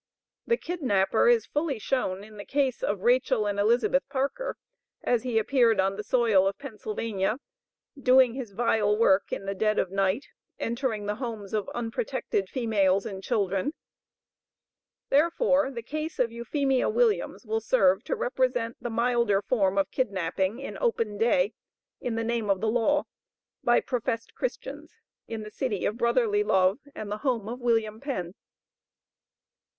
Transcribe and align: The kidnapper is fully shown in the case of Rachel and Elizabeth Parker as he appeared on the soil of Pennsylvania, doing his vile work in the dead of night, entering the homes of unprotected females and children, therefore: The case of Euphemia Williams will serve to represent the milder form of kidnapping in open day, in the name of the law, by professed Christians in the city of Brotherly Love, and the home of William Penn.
The 0.47 0.57
kidnapper 0.57 1.27
is 1.29 1.45
fully 1.45 1.77
shown 1.77 2.23
in 2.23 2.37
the 2.37 2.43
case 2.43 2.81
of 2.81 3.01
Rachel 3.01 3.45
and 3.45 3.59
Elizabeth 3.59 4.01
Parker 4.09 4.57
as 5.03 5.21
he 5.21 5.37
appeared 5.37 5.79
on 5.79 5.95
the 5.95 6.03
soil 6.03 6.47
of 6.47 6.57
Pennsylvania, 6.57 7.37
doing 7.95 8.33
his 8.33 8.53
vile 8.53 8.97
work 8.97 9.31
in 9.31 9.45
the 9.45 9.53
dead 9.53 9.77
of 9.77 9.91
night, 9.91 10.25
entering 10.57 11.05
the 11.05 11.17
homes 11.17 11.53
of 11.53 11.69
unprotected 11.75 12.49
females 12.49 13.05
and 13.05 13.21
children, 13.21 13.75
therefore: 15.09 15.69
The 15.69 15.83
case 15.83 16.17
of 16.17 16.31
Euphemia 16.31 16.89
Williams 16.89 17.45
will 17.45 17.61
serve 17.61 18.03
to 18.05 18.15
represent 18.15 18.77
the 18.81 18.89
milder 18.89 19.43
form 19.43 19.77
of 19.77 19.91
kidnapping 19.91 20.57
in 20.57 20.79
open 20.81 21.19
day, 21.19 21.53
in 21.99 22.15
the 22.15 22.23
name 22.23 22.49
of 22.49 22.59
the 22.59 22.71
law, 22.71 23.03
by 23.63 23.79
professed 23.79 24.33
Christians 24.33 24.95
in 25.27 25.43
the 25.43 25.51
city 25.51 25.85
of 25.85 25.97
Brotherly 25.97 26.43
Love, 26.43 26.79
and 26.95 27.11
the 27.11 27.17
home 27.19 27.47
of 27.47 27.59
William 27.59 27.99
Penn. 28.01 28.33